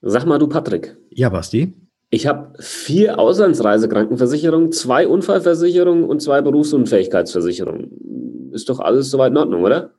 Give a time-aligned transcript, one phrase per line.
[0.00, 0.96] Sag mal du, Patrick.
[1.10, 1.74] Ja, Basti.
[2.10, 8.50] Ich habe vier Auslandsreisekrankenversicherungen, zwei Unfallversicherungen und zwei Berufsunfähigkeitsversicherungen.
[8.52, 9.90] Ist doch alles soweit in Ordnung, oder?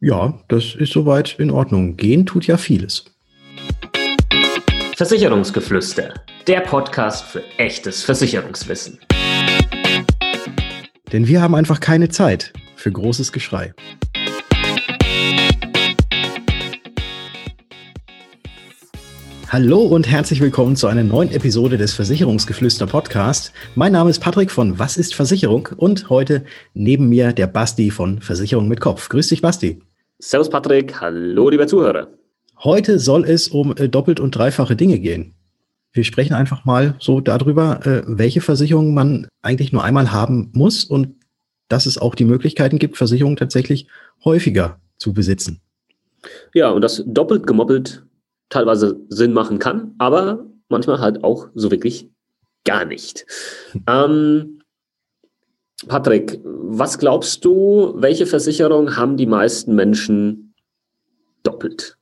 [0.00, 1.96] Ja, das ist soweit in Ordnung.
[1.96, 3.04] Gehen tut ja vieles.
[4.96, 6.14] Versicherungsgeflüster,
[6.46, 8.98] der Podcast für echtes Versicherungswissen.
[11.12, 13.74] Denn wir haben einfach keine Zeit für großes Geschrei.
[19.48, 23.52] Hallo und herzlich willkommen zu einer neuen Episode des Versicherungsgeflüster Podcast.
[23.76, 28.20] Mein Name ist Patrick von Was ist Versicherung und heute neben mir der Basti von
[28.20, 29.08] Versicherung mit Kopf.
[29.08, 29.80] Grüß dich, Basti.
[30.18, 31.00] Servus, Patrick.
[31.00, 32.08] Hallo, liebe Zuhörer.
[32.64, 35.34] Heute soll es um äh, doppelt und dreifache Dinge gehen.
[35.92, 40.84] Wir sprechen einfach mal so darüber, äh, welche Versicherungen man eigentlich nur einmal haben muss
[40.84, 41.14] und
[41.68, 43.86] dass es auch die Möglichkeiten gibt, Versicherungen tatsächlich
[44.24, 45.60] häufiger zu besitzen.
[46.52, 48.02] Ja, und das doppelt gemoppelt
[48.48, 52.10] teilweise Sinn machen kann, aber manchmal halt auch so wirklich
[52.64, 53.26] gar nicht.
[53.86, 54.60] Ähm,
[55.88, 60.54] Patrick, was glaubst du, welche Versicherung haben die meisten Menschen
[61.42, 61.98] doppelt?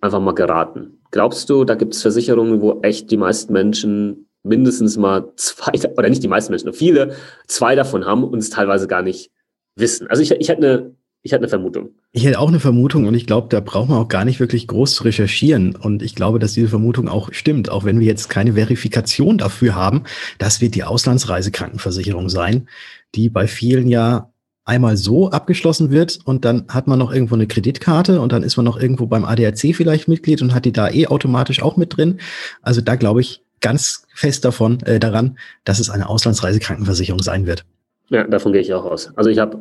[0.00, 1.00] Einfach mal geraten.
[1.10, 6.08] Glaubst du, da gibt es Versicherungen, wo echt die meisten Menschen mindestens mal zwei, oder
[6.08, 7.14] nicht die meisten Menschen, nur viele,
[7.46, 9.30] zwei davon haben und es teilweise gar nicht
[9.76, 10.08] wissen?
[10.08, 11.88] Also ich, ich hätte eine ich hatte eine Vermutung.
[12.12, 14.68] Ich hätte auch eine Vermutung und ich glaube, da braucht man auch gar nicht wirklich
[14.68, 15.74] groß zu recherchieren.
[15.74, 19.74] Und ich glaube, dass diese Vermutung auch stimmt, auch wenn wir jetzt keine Verifikation dafür
[19.74, 20.02] haben.
[20.36, 22.68] Das wird die Auslandsreisekrankenversicherung sein,
[23.14, 24.30] die bei vielen ja
[24.66, 28.58] einmal so abgeschlossen wird und dann hat man noch irgendwo eine Kreditkarte und dann ist
[28.58, 31.96] man noch irgendwo beim ADAC vielleicht Mitglied und hat die da eh automatisch auch mit
[31.96, 32.20] drin.
[32.60, 37.64] Also da glaube ich ganz fest davon äh, daran, dass es eine Auslandsreisekrankenversicherung sein wird.
[38.10, 39.10] Ja, davon gehe ich auch aus.
[39.16, 39.58] Also ich habe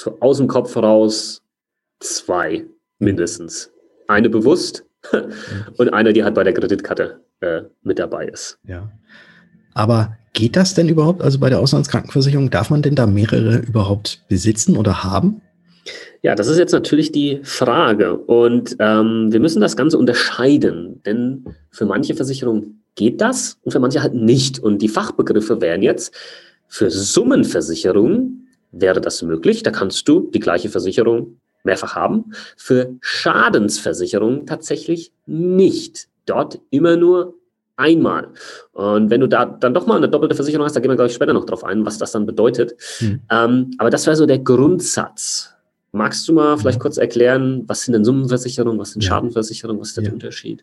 [0.00, 1.42] so aus dem Kopf raus
[2.00, 2.64] zwei
[2.98, 3.70] mindestens.
[4.08, 4.84] Eine bewusst
[5.76, 8.58] und eine, die halt bei der Kreditkarte äh, mit dabei ist.
[8.66, 8.90] Ja.
[9.74, 11.20] Aber geht das denn überhaupt?
[11.20, 15.42] Also bei der Auslandskrankenversicherung, darf man denn da mehrere überhaupt besitzen oder haben?
[16.22, 18.16] Ja, das ist jetzt natürlich die Frage.
[18.16, 23.80] Und ähm, wir müssen das Ganze unterscheiden, denn für manche Versicherungen geht das und für
[23.80, 24.58] manche halt nicht.
[24.58, 26.14] Und die Fachbegriffe wären jetzt
[26.68, 29.62] für Summenversicherungen wäre das möglich.
[29.62, 32.32] Da kannst du die gleiche Versicherung mehrfach haben.
[32.56, 36.08] Für Schadensversicherungen tatsächlich nicht.
[36.26, 37.34] Dort immer nur
[37.76, 38.28] einmal.
[38.72, 41.08] Und wenn du da dann doch mal eine doppelte Versicherung hast, da gehen wir, glaube
[41.08, 42.74] ich, später noch drauf ein, was das dann bedeutet.
[42.98, 43.20] Hm.
[43.30, 45.54] Ähm, aber das wäre so der Grundsatz.
[45.92, 49.08] Magst du mal vielleicht kurz erklären, was sind denn Summenversicherungen, was sind ja.
[49.08, 50.12] Schadenversicherungen, was ist der ja.
[50.12, 50.62] Unterschied?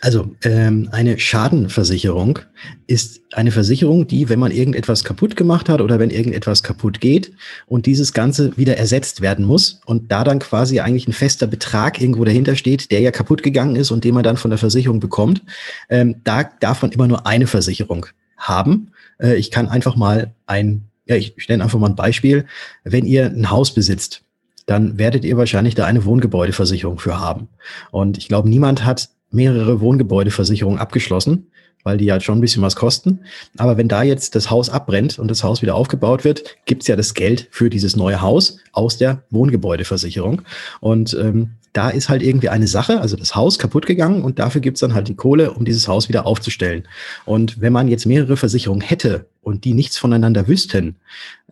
[0.00, 2.38] Also ähm, eine Schadenversicherung
[2.86, 7.32] ist eine Versicherung, die, wenn man irgendetwas kaputt gemacht hat oder wenn irgendetwas kaputt geht
[7.66, 12.00] und dieses Ganze wieder ersetzt werden muss und da dann quasi eigentlich ein fester Betrag
[12.00, 15.00] irgendwo dahinter steht, der ja kaputt gegangen ist und den man dann von der Versicherung
[15.00, 15.42] bekommt,
[15.88, 18.06] ähm, da darf man immer nur eine Versicherung
[18.36, 18.92] haben.
[19.20, 22.46] Äh, ich kann einfach mal ein, ja, ich stelle einfach mal ein Beispiel.
[22.84, 24.22] Wenn ihr ein Haus besitzt,
[24.66, 27.48] dann werdet ihr wahrscheinlich da eine Wohngebäudeversicherung für haben.
[27.90, 31.48] Und ich glaube, niemand hat mehrere Wohngebäudeversicherungen abgeschlossen,
[31.84, 33.20] weil die ja schon ein bisschen was kosten.
[33.56, 36.96] Aber wenn da jetzt das Haus abbrennt und das Haus wieder aufgebaut wird, gibt's ja
[36.96, 40.42] das Geld für dieses neue Haus aus der Wohngebäudeversicherung.
[40.80, 44.60] Und ähm, da ist halt irgendwie eine Sache, also das Haus kaputt gegangen und dafür
[44.60, 46.88] gibt's dann halt die Kohle, um dieses Haus wieder aufzustellen.
[47.24, 50.96] Und wenn man jetzt mehrere Versicherungen hätte und die nichts voneinander wüssten,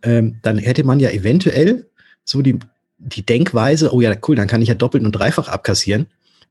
[0.02, 1.86] ähm, dann hätte man ja eventuell
[2.24, 2.58] so die,
[2.98, 6.06] die Denkweise, oh ja, cool, dann kann ich ja doppelt und dreifach abkassieren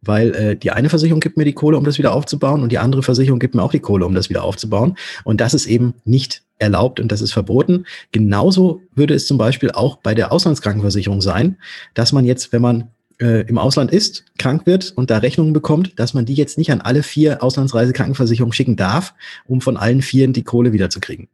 [0.05, 2.77] weil äh, die eine Versicherung gibt mir die Kohle, um das wieder aufzubauen und die
[2.77, 4.97] andere Versicherung gibt mir auch die Kohle, um das wieder aufzubauen.
[5.23, 7.85] Und das ist eben nicht erlaubt und das ist verboten.
[8.11, 11.57] Genauso würde es zum Beispiel auch bei der Auslandskrankenversicherung sein,
[11.93, 12.89] dass man jetzt, wenn man
[13.19, 16.72] äh, im Ausland ist, krank wird und da Rechnungen bekommt, dass man die jetzt nicht
[16.72, 19.13] an alle vier Auslandsreisekrankenversicherungen schicken darf,
[19.45, 21.27] um von allen vieren die Kohle wiederzukriegen.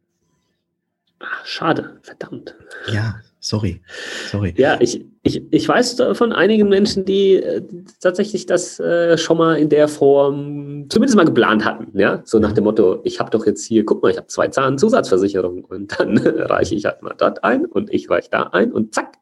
[1.19, 2.55] Ach, schade, verdammt.
[2.91, 3.81] Ja, Sorry,
[4.29, 4.53] sorry.
[4.55, 7.63] Ja, ich, ich, ich weiß von einigen Menschen, die äh,
[7.99, 11.87] tatsächlich das äh, schon mal in der Form zumindest mal geplant hatten.
[11.97, 14.47] Ja, so nach dem Motto, ich habe doch jetzt hier, guck mal, ich habe zwei
[14.47, 18.93] Zahnzusatzversicherungen und dann reiche ich halt mal dort ein und ich reiche da ein und
[18.93, 19.17] zack,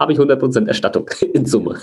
[0.00, 1.78] habe ich 100% Erstattung in Summe.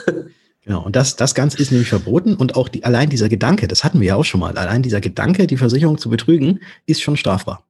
[0.66, 3.86] Genau, und das, das Ganze ist nämlich verboten und auch die, allein dieser Gedanke, das
[3.86, 7.16] hatten wir ja auch schon mal, allein dieser Gedanke, die Versicherung zu betrügen, ist schon
[7.16, 7.67] strafbar.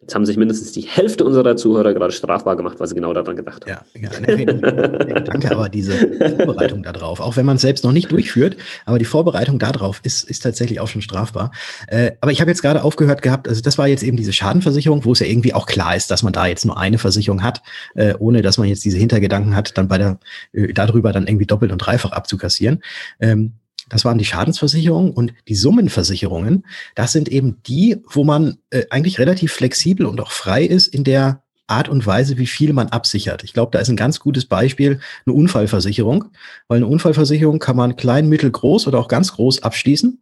[0.00, 3.36] Jetzt haben sich mindestens die Hälfte unserer Zuhörer gerade strafbar gemacht, weil sie genau daran
[3.36, 3.84] gedacht haben.
[3.94, 4.44] Ja, ja nee,
[5.24, 8.56] danke, aber diese Vorbereitung darauf, auch wenn man es selbst noch nicht durchführt,
[8.86, 11.52] aber die Vorbereitung darauf ist, ist tatsächlich auch schon strafbar.
[11.86, 15.04] Äh, aber ich habe jetzt gerade aufgehört gehabt, also das war jetzt eben diese Schadenversicherung,
[15.04, 17.60] wo es ja irgendwie auch klar ist, dass man da jetzt nur eine Versicherung hat,
[17.94, 20.18] äh, ohne dass man jetzt diese Hintergedanken hat, dann bei der
[20.52, 22.82] äh, darüber dann irgendwie doppelt und dreifach abzukassieren.
[23.20, 23.52] Ähm,
[23.90, 26.64] das waren die Schadensversicherungen und die Summenversicherungen.
[26.94, 31.04] Das sind eben die, wo man äh, eigentlich relativ flexibel und auch frei ist in
[31.04, 33.44] der Art und Weise, wie viel man absichert.
[33.44, 36.24] Ich glaube, da ist ein ganz gutes Beispiel eine Unfallversicherung,
[36.68, 40.20] weil eine Unfallversicherung kann man klein, mittel, groß oder auch ganz groß abschließen.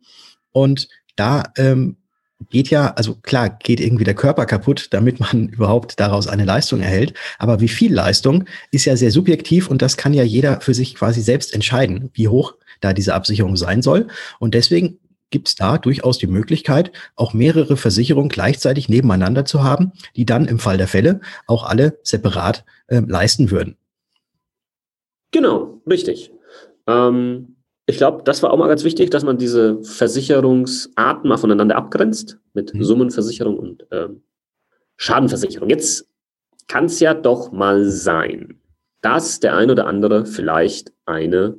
[0.53, 1.97] Und da ähm,
[2.51, 6.81] geht ja, also klar, geht irgendwie der Körper kaputt, damit man überhaupt daraus eine Leistung
[6.81, 7.15] erhält.
[7.39, 10.95] Aber wie viel Leistung ist ja sehr subjektiv und das kann ja jeder für sich
[10.95, 14.09] quasi selbst entscheiden, wie hoch da diese Absicherung sein soll.
[14.39, 14.99] Und deswegen
[15.31, 20.47] gibt es da durchaus die Möglichkeit, auch mehrere Versicherungen gleichzeitig nebeneinander zu haben, die dann
[20.47, 23.77] im Fall der Fälle auch alle separat äh, leisten würden.
[25.31, 26.33] Genau, richtig.
[26.87, 31.77] Ähm, ich glaube, das war auch mal ganz wichtig, dass man diese Versicherungsarten mal voneinander
[31.77, 32.85] abgrenzt mit mhm.
[32.85, 34.23] Summenversicherung und ähm,
[34.97, 35.69] Schadenversicherung.
[35.69, 36.07] Jetzt
[36.67, 38.61] kann es ja doch mal sein,
[39.01, 41.59] dass der ein oder andere vielleicht eine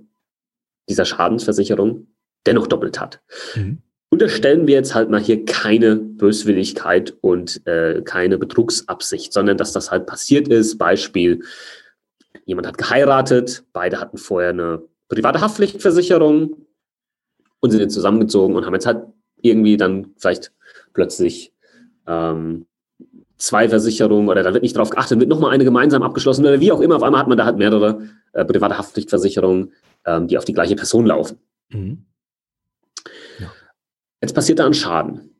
[0.90, 2.08] dieser Schadensversicherung
[2.46, 3.22] dennoch doppelt hat.
[3.56, 3.80] Mhm.
[4.12, 9.92] Unterstellen wir jetzt halt mal hier keine Böswilligkeit und äh, keine Betrugsabsicht, sondern dass das
[9.92, 10.80] halt passiert ist.
[10.80, 11.44] Beispiel,
[12.46, 16.66] jemand hat geheiratet, beide hatten vorher eine private Haftpflichtversicherung
[17.60, 19.06] und sind jetzt zusammengezogen und haben jetzt halt
[19.42, 20.52] irgendwie dann vielleicht
[20.94, 21.54] plötzlich
[22.08, 22.66] ähm,
[23.38, 26.72] zwei Versicherungen oder da wird nicht drauf geachtet, wird nochmal eine gemeinsam abgeschlossen oder wie
[26.72, 26.98] auch immer.
[26.98, 29.72] Auf einmal hat man da halt mehrere äh, private Haftpflichtversicherungen,
[30.10, 31.38] ähm, die auf die gleiche Person laufen.
[31.70, 32.06] Mhm.
[33.40, 33.52] Ja.
[34.22, 35.36] Jetzt passiert da ein Schaden.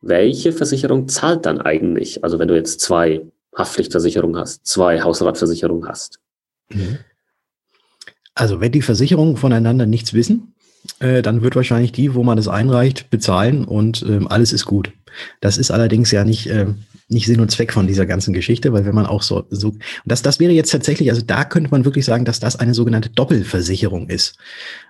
[0.00, 2.24] Welche Versicherung zahlt dann eigentlich?
[2.24, 6.20] Also wenn du jetzt zwei Haftpflichtversicherungen hast, zwei Hausratversicherungen hast.
[6.70, 6.98] Mhm.
[8.34, 10.54] Also wenn die Versicherungen voneinander nichts wissen,
[11.00, 14.92] äh, dann wird wahrscheinlich die, wo man es einreicht, bezahlen und ähm, alles ist gut.
[15.40, 16.66] Das ist allerdings ja nicht, äh,
[17.10, 19.82] nicht Sinn und Zweck von dieser ganzen Geschichte, weil wenn man auch so, so und
[20.04, 23.10] das, das wäre jetzt tatsächlich, also da könnte man wirklich sagen, dass das eine sogenannte
[23.10, 24.36] Doppelversicherung ist.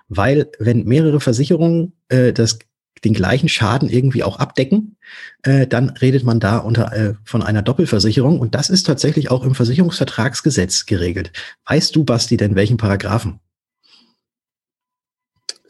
[0.07, 2.59] Weil wenn mehrere Versicherungen äh, das
[3.03, 4.97] den gleichen Schaden irgendwie auch abdecken,
[5.43, 9.43] äh, dann redet man da unter äh, von einer Doppelversicherung und das ist tatsächlich auch
[9.43, 11.31] im Versicherungsvertragsgesetz geregelt.
[11.65, 13.39] Weißt du, Basti, denn welchen Paragraphen?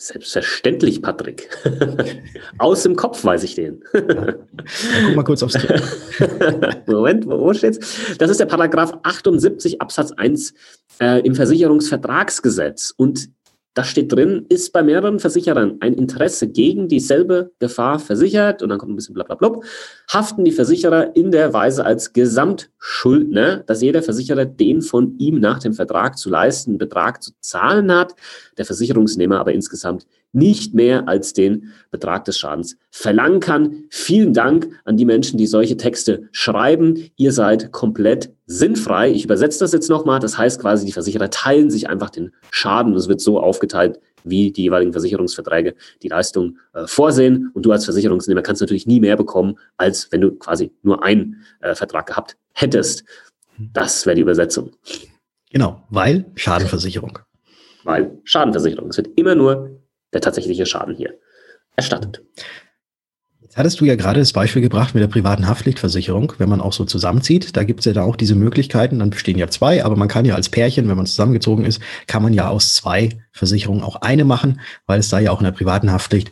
[0.01, 1.47] Selbstverständlich, Patrick.
[2.57, 3.83] Aus dem Kopf weiß ich den.
[3.93, 6.87] guck mal kurz aufs Skript.
[6.87, 8.17] Moment, wo, wo steht's?
[8.17, 10.55] Das ist der Paragraph 78 Absatz 1
[10.99, 12.95] äh, im Versicherungsvertragsgesetz.
[12.97, 13.29] Und
[13.73, 18.77] da steht drin, ist bei mehreren Versicherern ein Interesse gegen dieselbe Gefahr versichert, und dann
[18.77, 19.61] kommt ein bisschen blablabla,
[20.11, 25.59] haften die Versicherer in der Weise als Gesamtschuldner, dass jeder Versicherer den von ihm nach
[25.59, 28.13] dem Vertrag zu leistenden Betrag zu zahlen hat,
[28.57, 33.85] der Versicherungsnehmer aber insgesamt nicht mehr als den Betrag des Schadens verlangen kann.
[33.89, 37.09] Vielen Dank an die Menschen, die solche Texte schreiben.
[37.17, 39.11] Ihr seid komplett sinnfrei.
[39.11, 40.19] Ich übersetze das jetzt nochmal.
[40.19, 42.95] Das heißt quasi, die Versicherer teilen sich einfach den Schaden.
[42.95, 47.51] Es wird so aufgeteilt, wie die jeweiligen Versicherungsverträge die Leistung äh, vorsehen.
[47.53, 51.43] Und du als Versicherungsnehmer kannst natürlich nie mehr bekommen, als wenn du quasi nur einen
[51.59, 53.03] äh, Vertrag gehabt hättest.
[53.57, 54.71] Das wäre die Übersetzung.
[55.51, 57.19] Genau, weil Schadenversicherung.
[57.83, 58.89] Weil Schadenversicherung.
[58.89, 59.80] Es wird immer nur
[60.13, 61.13] der tatsächliche Schaden hier
[61.75, 62.21] erstattet.
[63.51, 66.71] Jetzt hattest du ja gerade das Beispiel gebracht mit der privaten Haftpflichtversicherung, wenn man auch
[66.71, 67.57] so zusammenzieht.
[67.57, 70.23] Da gibt es ja da auch diese Möglichkeiten, dann bestehen ja zwei, aber man kann
[70.23, 74.23] ja als Pärchen, wenn man zusammengezogen ist, kann man ja aus zwei Versicherungen auch eine
[74.23, 76.31] machen, weil es da ja auch in der privaten Haftpflicht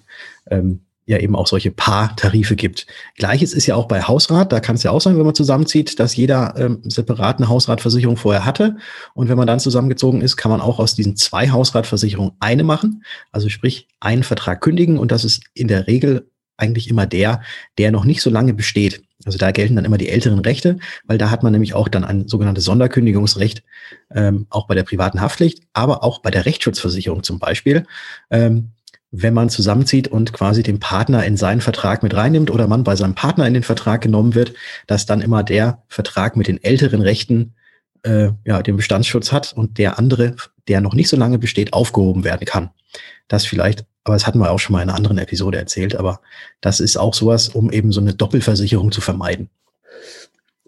[0.50, 2.86] ähm, ja eben auch solche Paartarife gibt.
[3.16, 4.52] Gleiches ist ja auch bei Hausrat.
[4.52, 8.16] Da kann es ja auch sein, wenn man zusammenzieht, dass jeder ähm, separat eine Hausratversicherung
[8.16, 8.78] vorher hatte.
[9.16, 13.04] Und wenn man dann zusammengezogen ist, kann man auch aus diesen zwei Hausratversicherungen eine machen.
[13.32, 15.00] Also sprich, einen Vertrag kündigen.
[15.00, 17.42] Und das ist in der Regel eigentlich immer der,
[17.80, 19.02] der noch nicht so lange besteht.
[19.26, 22.06] Also da gelten dann immer die älteren Rechte, weil da hat man nämlich auch dann
[22.06, 23.64] ein sogenanntes Sonderkündigungsrecht,
[24.14, 27.86] ähm, auch bei der privaten Haftpflicht, aber auch bei der Rechtsschutzversicherung zum Beispiel.
[28.30, 28.72] Ähm,
[29.12, 32.96] wenn man zusammenzieht und quasi den Partner in seinen Vertrag mit reinnimmt oder man bei
[32.96, 34.54] seinem Partner in den Vertrag genommen wird,
[34.88, 37.56] dass dann immer der Vertrag mit den älteren Rechten
[38.04, 40.36] äh, ja, den Bestandsschutz hat und der andere,
[40.68, 42.70] der noch nicht so lange besteht, aufgehoben werden kann.
[43.28, 46.22] Das vielleicht, aber das hatten wir auch schon mal in einer anderen Episode erzählt, aber
[46.62, 49.50] das ist auch sowas, um eben so eine Doppelversicherung zu vermeiden.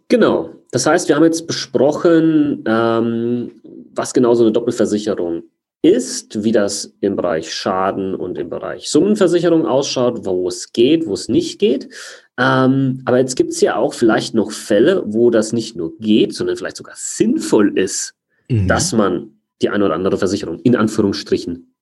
[0.08, 0.50] Genau.
[0.72, 3.52] Das heißt, wir haben jetzt besprochen, ähm,
[3.94, 5.44] was genau so eine Doppelversicherung
[5.82, 11.14] ist, wie das im Bereich Schaden und im Bereich Summenversicherung ausschaut, wo es geht, wo
[11.14, 11.90] es nicht geht.
[12.38, 16.36] Ähm, aber jetzt gibt es ja auch vielleicht noch Fälle, wo das nicht nur geht,
[16.36, 18.14] sondern vielleicht sogar sinnvoll ist,
[18.48, 18.68] mhm.
[18.68, 21.74] dass man die eine oder andere Versicherung in Anführungsstrichen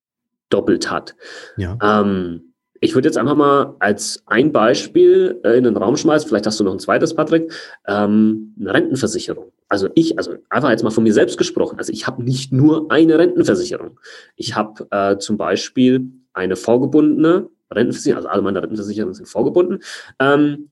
[0.50, 1.16] doppelt hat.
[1.58, 1.78] Ja.
[1.82, 2.49] Ähm,
[2.82, 6.60] ich würde jetzt einfach mal als ein Beispiel äh, in den Raum schmeißen, vielleicht hast
[6.60, 7.52] du noch ein zweites, Patrick,
[7.88, 9.52] ähm, eine Rentenversicherung.
[9.68, 12.92] Also ich, also einfach jetzt mal von mir selbst gesprochen, also ich habe nicht nur
[12.92, 14.00] eine Rentenversicherung.
[14.36, 19.80] Ich habe äh, zum Beispiel eine vorgebundene Rentenversicherung, also alle meine Rentenversicherungen sind vorgebunden.
[20.20, 20.70] Ähm,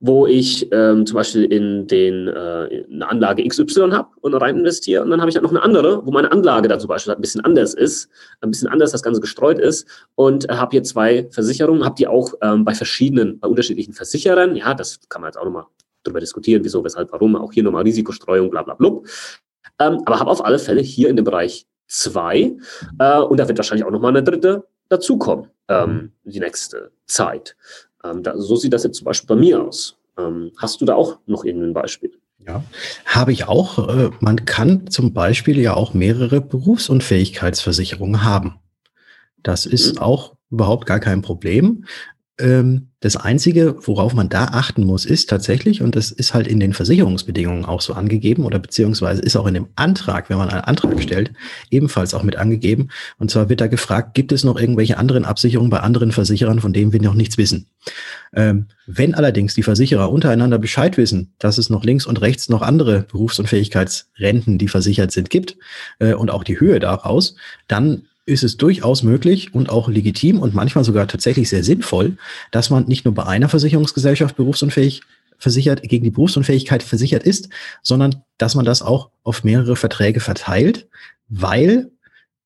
[0.00, 5.02] wo ich ähm, zum Beispiel in den äh, eine Anlage XY habe und rein investiere.
[5.02, 7.20] Und dann habe ich halt noch eine andere, wo meine Anlage da zum Beispiel ein
[7.20, 8.08] bisschen anders ist,
[8.40, 9.86] ein bisschen anders das Ganze gestreut ist.
[10.14, 14.56] Und äh, habe hier zwei Versicherungen, habe die auch ähm, bei verschiedenen, bei unterschiedlichen Versicherern,
[14.56, 15.66] ja, das kann man jetzt auch nochmal
[16.02, 18.88] drüber diskutieren, wieso, weshalb, warum, auch hier nochmal Risikostreuung, bla bla bla.
[19.80, 22.56] Ähm, aber habe auf alle Fälle hier in dem Bereich zwei.
[22.98, 27.56] Äh, und da wird wahrscheinlich auch nochmal eine dritte dazukommen, ähm, die nächste Zeit.
[28.04, 29.96] Ähm, da, so sieht das jetzt zum Beispiel bei mir aus.
[30.18, 32.12] Ähm, hast du da auch noch irgendein Beispiel?
[32.46, 32.64] Ja,
[33.04, 33.88] habe ich auch.
[33.88, 38.58] Äh, man kann zum Beispiel ja auch mehrere Berufsunfähigkeitsversicherungen haben.
[39.42, 40.02] Das ist mhm.
[40.02, 41.84] auch überhaupt gar kein Problem.
[42.40, 46.60] Ähm, das Einzige, worauf man da achten muss, ist tatsächlich, und das ist halt in
[46.60, 50.60] den Versicherungsbedingungen auch so angegeben oder beziehungsweise ist auch in dem Antrag, wenn man einen
[50.60, 51.32] Antrag stellt,
[51.70, 52.88] ebenfalls auch mit angegeben.
[53.18, 56.74] Und zwar wird da gefragt, gibt es noch irgendwelche anderen Absicherungen bei anderen Versicherern, von
[56.74, 57.68] denen wir noch nichts wissen?
[58.34, 62.60] Ähm, wenn allerdings die Versicherer untereinander Bescheid wissen, dass es noch links und rechts noch
[62.60, 65.56] andere Berufsunfähigkeitsrenten, die versichert sind, gibt
[66.00, 67.34] äh, und auch die Höhe daraus,
[67.66, 72.16] dann ist es durchaus möglich und auch legitim und manchmal sogar tatsächlich sehr sinnvoll,
[72.50, 75.02] dass man nicht nur bei einer Versicherungsgesellschaft berufsunfähig
[75.38, 77.48] versichert, gegen die Berufsunfähigkeit versichert ist,
[77.82, 80.88] sondern dass man das auch auf mehrere Verträge verteilt,
[81.28, 81.90] weil,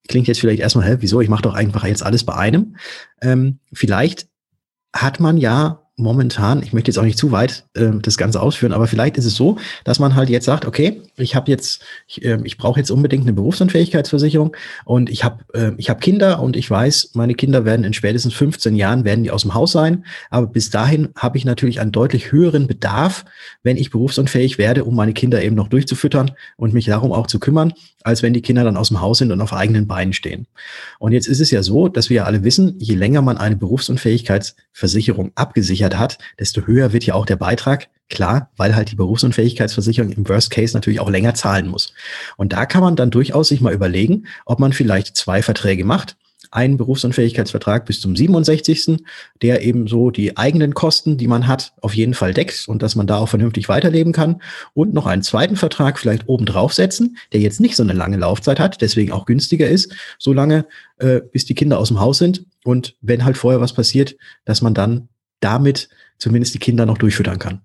[0.07, 2.77] klingt jetzt vielleicht erstmal, hä, wieso, ich mache doch einfach jetzt alles bei einem.
[3.21, 4.27] Ähm, vielleicht
[4.93, 8.73] hat man ja momentan, ich möchte jetzt auch nicht zu weit äh, das Ganze ausführen,
[8.73, 12.23] aber vielleicht ist es so, dass man halt jetzt sagt, okay, ich habe jetzt, ich,
[12.25, 16.57] äh, ich brauche jetzt unbedingt eine Berufsunfähigkeitsversicherung und ich habe äh, ich habe Kinder und
[16.57, 20.05] ich weiß, meine Kinder werden in spätestens 15 Jahren werden die aus dem Haus sein,
[20.29, 23.23] aber bis dahin habe ich natürlich einen deutlich höheren Bedarf,
[23.63, 27.39] wenn ich berufsunfähig werde, um meine Kinder eben noch durchzufüttern und mich darum auch zu
[27.39, 27.73] kümmern,
[28.03, 30.45] als wenn die Kinder dann aus dem Haus sind und auf eigenen Beinen stehen.
[30.99, 33.55] Und jetzt ist es ja so, dass wir ja alle wissen, je länger man eine
[33.55, 37.89] Berufsunfähigkeitsversicherung abgesichert hat, desto höher wird ja auch der Beitrag.
[38.09, 41.93] Klar, weil halt die Berufsunfähigkeitsversicherung im Worst Case natürlich auch länger zahlen muss.
[42.37, 46.15] Und da kann man dann durchaus sich mal überlegen, ob man vielleicht zwei Verträge macht
[46.55, 49.03] einen Berufsunfähigkeitsvertrag bis zum 67.,
[49.41, 52.95] der eben so die eigenen Kosten, die man hat, auf jeden Fall deckt und dass
[52.95, 54.41] man da auch vernünftig weiterleben kann
[54.73, 58.17] und noch einen zweiten Vertrag vielleicht oben drauf setzen, der jetzt nicht so eine lange
[58.17, 60.65] Laufzeit hat, deswegen auch günstiger ist, so lange,
[60.97, 64.15] äh, bis die Kinder aus dem Haus sind und wenn halt vorher was passiert,
[64.45, 67.61] dass man dann damit zumindest die Kinder noch durchfüttern kann.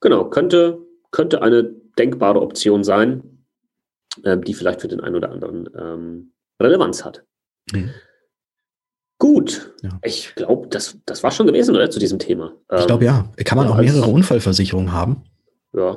[0.00, 0.78] Genau, könnte,
[1.10, 1.64] könnte eine
[1.98, 3.44] denkbare Option sein,
[4.22, 7.24] äh, die vielleicht für den einen oder anderen ähm, Relevanz hat.
[7.72, 7.90] Mhm.
[9.18, 9.74] Gut.
[9.82, 9.98] Ja.
[10.02, 11.88] Ich glaube, das, das war schon gewesen, oder?
[11.90, 12.52] Zu diesem Thema.
[12.76, 13.32] Ich glaube, ja.
[13.44, 15.24] Kann man ja, auch mehrere Unfallversicherungen haben?
[15.72, 15.96] Ja.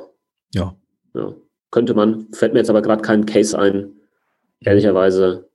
[0.54, 0.76] Ja.
[1.14, 1.34] ja.
[1.70, 2.32] Könnte man.
[2.32, 3.92] Fällt mir jetzt aber gerade kein Case ein,
[4.60, 5.50] ehrlicherweise,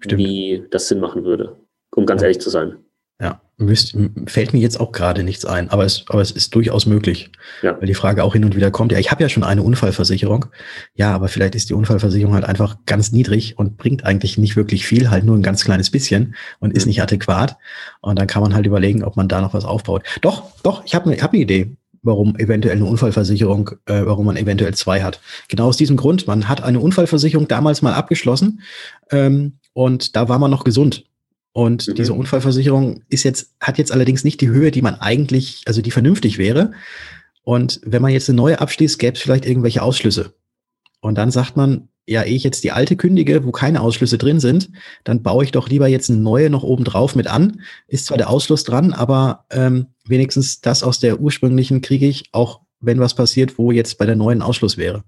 [0.00, 0.18] Stimmt.
[0.18, 1.56] wie das Sinn machen würde,
[1.94, 2.78] um ganz ehrlich zu sein.
[3.22, 6.86] Ja, müsst, fällt mir jetzt auch gerade nichts ein, aber es, aber es ist durchaus
[6.86, 7.30] möglich.
[7.62, 7.78] Ja.
[7.78, 10.46] Weil die Frage auch hin und wieder kommt, ja, ich habe ja schon eine Unfallversicherung.
[10.96, 14.84] Ja, aber vielleicht ist die Unfallversicherung halt einfach ganz niedrig und bringt eigentlich nicht wirklich
[14.84, 16.88] viel, halt nur ein ganz kleines bisschen und ist mhm.
[16.88, 17.58] nicht adäquat.
[18.00, 20.02] Und dann kann man halt überlegen, ob man da noch was aufbaut.
[20.20, 24.36] Doch, doch, ich habe eine hab ne Idee warum eventuell eine Unfallversicherung, äh, warum man
[24.36, 25.20] eventuell zwei hat.
[25.46, 28.62] Genau aus diesem Grund, man hat eine Unfallversicherung damals mal abgeschlossen
[29.12, 31.04] ähm, und da war man noch gesund.
[31.52, 31.94] Und mhm.
[31.94, 35.90] diese Unfallversicherung ist jetzt, hat jetzt allerdings nicht die Höhe, die man eigentlich, also die
[35.90, 36.72] vernünftig wäre.
[37.44, 40.34] Und wenn man jetzt eine neue abschließt, gäbe es vielleicht irgendwelche Ausschlüsse.
[41.00, 44.40] Und dann sagt man, ja, ehe ich jetzt die alte kündige, wo keine Ausschlüsse drin
[44.40, 44.70] sind,
[45.04, 47.60] dann baue ich doch lieber jetzt eine neue noch oben drauf mit an.
[47.86, 52.60] Ist zwar der Ausschluss dran, aber ähm, wenigstens das aus der ursprünglichen kriege ich, auch
[52.80, 55.04] wenn was passiert, wo jetzt bei der neuen Ausschluss wäre.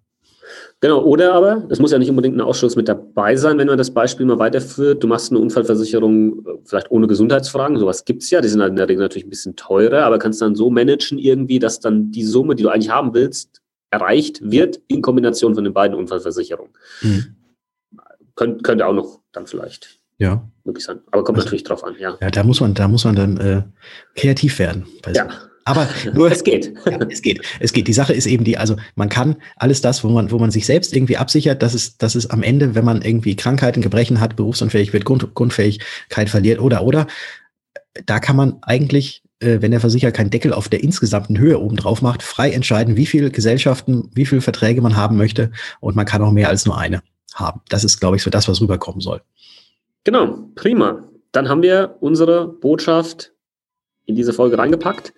[0.80, 3.78] Genau, oder aber, es muss ja nicht unbedingt ein Ausschuss mit dabei sein, wenn man
[3.78, 5.02] das Beispiel mal weiterführt.
[5.02, 8.70] Du machst eine Unfallversicherung äh, vielleicht ohne Gesundheitsfragen, sowas gibt es ja, die sind halt
[8.70, 12.10] in der Regel natürlich ein bisschen teurer, aber kannst dann so managen irgendwie, dass dann
[12.10, 16.72] die Summe, die du eigentlich haben willst, erreicht wird in Kombination von den beiden Unfallversicherungen.
[17.02, 17.36] Mhm.
[18.34, 20.48] Könnt, könnte auch noch dann vielleicht ja.
[20.64, 21.00] möglich sein.
[21.10, 22.16] Aber kommt also, natürlich drauf an, ja.
[22.20, 23.62] Ja, da muss man, da muss man dann äh,
[24.16, 24.86] kreativ werden.
[25.14, 25.28] ja,
[25.64, 26.72] Aber nur, es geht.
[26.86, 27.42] Ja, es geht.
[27.60, 27.88] Es geht.
[27.88, 30.66] Die Sache ist eben die, also man kann alles das, wo man, wo man sich
[30.66, 34.36] selbst irgendwie absichert, dass es, dass es am Ende, wenn man irgendwie Krankheiten, Gebrechen hat,
[34.36, 37.06] berufsunfähig wird, Grund, Grundfähigkeit verliert oder, oder,
[38.06, 41.76] da kann man eigentlich, äh, wenn der Versicherer keinen Deckel auf der insgesamten Höhe oben
[41.76, 45.52] drauf macht, frei entscheiden, wie viele Gesellschaften, wie viele Verträge man haben möchte.
[45.80, 47.02] Und man kann auch mehr als nur eine
[47.34, 47.60] haben.
[47.68, 49.22] Das ist, glaube ich, so das, was rüberkommen soll.
[50.04, 51.04] Genau, prima.
[51.32, 53.32] Dann haben wir unsere Botschaft
[54.06, 55.14] in diese Folge reingepackt.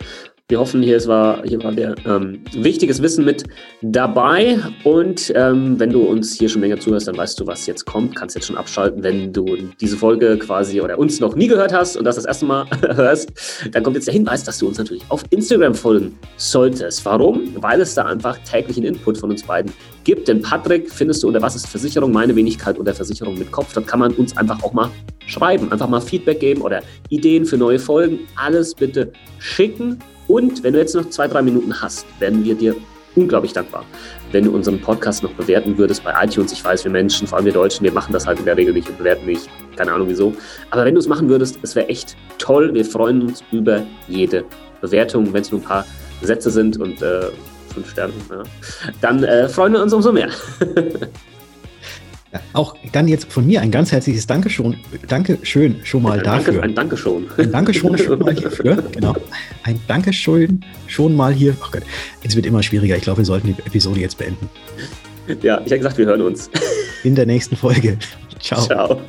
[0.48, 3.42] Wir hoffen, hier war, hier war der ähm, wichtiges Wissen mit
[3.82, 4.60] dabei.
[4.84, 8.14] Und ähm, wenn du uns hier schon länger zuhörst, dann weißt du, was jetzt kommt.
[8.14, 11.96] Kannst jetzt schon abschalten, wenn du diese Folge quasi oder uns noch nie gehört hast
[11.96, 13.32] und das das erste Mal hörst.
[13.72, 17.04] Dann kommt jetzt der Hinweis, dass du uns natürlich auf Instagram folgen solltest.
[17.04, 17.52] Warum?
[17.56, 19.72] Weil es da einfach täglichen Input von uns beiden
[20.04, 20.28] gibt.
[20.28, 22.12] Denn Patrick findest du unter Was ist Versicherung?
[22.12, 23.72] Meine Wenigkeit unter Versicherung mit Kopf.
[23.72, 24.92] Dort kann man uns einfach auch mal
[25.26, 28.20] schreiben, einfach mal Feedback geben oder Ideen für neue Folgen.
[28.36, 29.10] Alles bitte
[29.40, 29.98] schicken.
[30.28, 32.74] Und wenn du jetzt noch zwei, drei Minuten hast, werden wir dir
[33.14, 33.84] unglaublich dankbar,
[34.32, 36.52] wenn du unseren Podcast noch bewerten würdest bei iTunes.
[36.52, 38.74] Ich weiß, wir Menschen, vor allem wir Deutschen, wir machen das halt in der Regel
[38.74, 39.48] nicht und bewerten nicht.
[39.76, 40.34] Keine Ahnung wieso.
[40.70, 42.72] Aber wenn du es machen würdest, es wäre echt toll.
[42.74, 44.44] Wir freuen uns über jede
[44.80, 45.86] Bewertung, wenn es nur ein paar
[46.22, 47.30] Sätze sind und äh,
[47.72, 48.42] fünf Sterne, ja,
[49.00, 50.28] dann äh, freuen wir uns umso mehr.
[52.52, 54.76] Auch dann jetzt von mir ein ganz herzliches Dankeschön,
[55.08, 56.52] Dankeschön schon mal ein dafür.
[56.54, 57.26] Danke, ein Dankeschön.
[57.36, 58.82] Ein Dankeschön schon mal hierfür.
[58.92, 59.14] Genau.
[59.62, 61.56] Ein Dankeschön schon mal hier.
[61.60, 61.82] Oh Gott,
[62.22, 62.96] es wird immer schwieriger.
[62.96, 64.48] Ich glaube, wir sollten die Episode jetzt beenden.
[65.42, 66.50] Ja, ich habe gesagt, wir hören uns.
[67.02, 67.98] In der nächsten Folge.
[68.40, 68.62] Ciao.
[68.62, 69.00] Ciao.